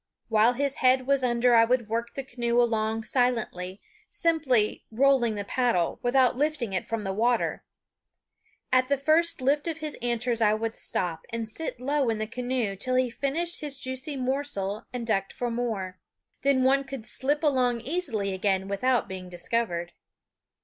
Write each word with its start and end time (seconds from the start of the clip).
While 0.29 0.53
his 0.53 0.77
head 0.77 1.05
was 1.05 1.23
under 1.23 1.53
I 1.53 1.63
would 1.63 1.87
work 1.87 2.15
the 2.15 2.23
canoe 2.23 2.59
along 2.59 3.03
silently, 3.03 3.79
simply 4.09 4.83
"rolling 4.89 5.35
the 5.35 5.43
paddle" 5.43 5.99
without 6.01 6.35
lifting 6.35 6.73
it 6.73 6.87
from 6.87 7.03
the 7.03 7.13
water. 7.13 7.63
At 8.73 8.87
the 8.87 8.97
first 8.97 9.41
lift 9.43 9.67
of 9.67 9.77
his 9.77 9.95
antlers 10.01 10.41
I 10.41 10.55
would 10.55 10.73
stop 10.75 11.27
and 11.29 11.47
sit 11.47 11.79
low 11.79 12.09
in 12.09 12.17
the 12.17 12.25
canoe 12.25 12.75
till 12.75 12.95
he 12.95 13.11
finished 13.11 13.61
his 13.61 13.79
juicy 13.79 14.17
morsel 14.17 14.87
and 14.91 15.05
ducked 15.05 15.33
for 15.33 15.51
more. 15.51 15.99
Then 16.41 16.63
one 16.63 16.83
could 16.83 17.05
slip 17.05 17.43
along 17.43 17.81
easily 17.81 18.33
again 18.33 18.67
without 18.67 19.07
being 19.07 19.29
discovered. 19.29 19.91